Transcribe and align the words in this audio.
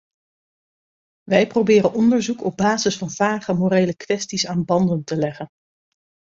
Wij 1.23 1.47
proberen 1.47 1.93
onderzoek 1.93 2.43
op 2.43 2.57
basis 2.57 2.97
van 2.97 3.09
vage 3.11 3.53
morele 3.53 3.95
kwesties 3.95 4.47
aan 4.47 4.65
banden 4.65 5.03
te 5.03 5.15
leggen. 5.17 5.47